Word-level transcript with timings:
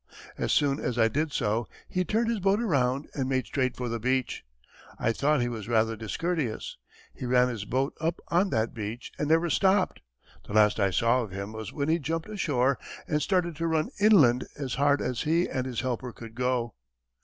As 0.35 0.51
soon 0.51 0.79
as 0.79 0.97
I 0.97 1.07
did 1.07 1.31
so, 1.31 1.67
he 1.87 2.03
turned 2.03 2.27
his 2.27 2.39
boat 2.39 2.59
around 2.59 3.07
and 3.13 3.29
made 3.29 3.45
straight 3.45 3.77
for 3.77 3.87
the 3.87 3.99
beach. 3.99 4.43
I 4.97 5.11
thought 5.11 5.41
he 5.41 5.47
was 5.47 5.67
rather 5.67 5.95
discourteous. 5.95 6.77
He 7.13 7.27
ran 7.27 7.49
his 7.49 7.65
boat 7.65 7.95
up 8.01 8.19
on 8.29 8.49
that 8.49 8.73
beach 8.73 9.11
and 9.19 9.27
never 9.29 9.47
stopped; 9.51 10.01
the 10.47 10.53
last 10.53 10.79
I 10.79 10.89
saw 10.89 11.21
of 11.21 11.29
him 11.29 11.53
was 11.53 11.71
when 11.71 11.87
he 11.87 11.99
jumped 11.99 12.29
ashore 12.29 12.79
and 13.07 13.21
started 13.21 13.55
to 13.57 13.67
run 13.67 13.91
inland 13.99 14.47
as 14.57 14.73
hard 14.73 15.03
as 15.03 15.21
he 15.21 15.47
and 15.47 15.67
his 15.67 15.81
helper 15.81 16.11
could 16.11 16.33
go. 16.33 16.73